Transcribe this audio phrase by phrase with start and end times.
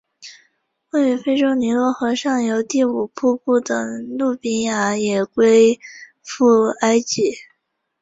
[0.89, 5.79] 位于非洲尼罗河上游第五瀑布的努比亚也归
[6.23, 7.35] 附埃及。